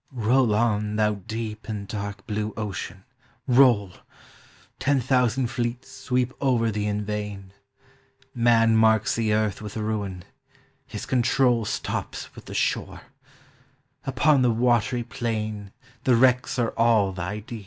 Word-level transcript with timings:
Roll 0.11 0.55
on, 0.55 0.95
thou 0.95 1.13
deep 1.13 1.69
and 1.69 1.87
dark 1.87 2.25
blue 2.25 2.55
Ocean, 2.57 3.03
roll! 3.45 3.91
Ten 4.79 4.99
thousand 4.99 5.45
fleets 5.51 5.91
sweep 5.91 6.33
over 6.41 6.71
thee 6.71 6.87
in 6.87 7.05
vain; 7.05 7.53
Man 8.33 8.75
marks 8.75 9.13
the 9.13 9.31
earth 9.31 9.61
with 9.61 9.77
ruin, 9.77 10.23
bis 10.91 11.05
control 11.05 11.65
Stops 11.65 12.33
with 12.33 12.45
the 12.45 12.55
shore; 12.55 13.01
upon 14.03 14.41
the 14.41 14.49
waters 14.49 15.05
plain 15.07 15.71
The 16.05 16.15
wrecks 16.15 16.57
are 16.57 16.71
all 16.75 17.11
thy 17.11 17.41
<U^\. 17.49 17.59